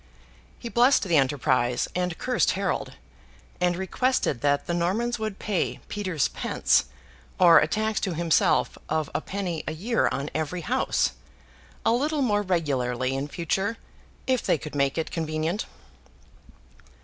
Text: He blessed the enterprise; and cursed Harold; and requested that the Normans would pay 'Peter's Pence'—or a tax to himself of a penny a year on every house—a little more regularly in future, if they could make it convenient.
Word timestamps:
He 0.57 0.67
blessed 0.67 1.03
the 1.03 1.15
enterprise; 1.17 1.87
and 1.93 2.17
cursed 2.17 2.53
Harold; 2.53 2.93
and 3.59 3.75
requested 3.77 4.41
that 4.41 4.65
the 4.65 4.73
Normans 4.73 5.19
would 5.19 5.37
pay 5.37 5.79
'Peter's 5.89 6.27
Pence'—or 6.27 7.59
a 7.59 7.67
tax 7.67 7.99
to 7.99 8.15
himself 8.15 8.79
of 8.89 9.11
a 9.13 9.21
penny 9.21 9.63
a 9.67 9.73
year 9.73 10.09
on 10.11 10.31
every 10.33 10.61
house—a 10.61 11.93
little 11.93 12.23
more 12.23 12.41
regularly 12.41 13.13
in 13.13 13.27
future, 13.27 13.77
if 14.25 14.41
they 14.41 14.57
could 14.57 14.73
make 14.73 14.97
it 14.97 15.11
convenient. 15.11 15.67